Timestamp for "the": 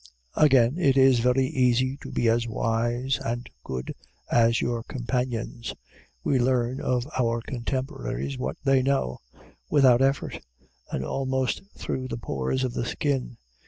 12.07-12.17, 12.73-12.87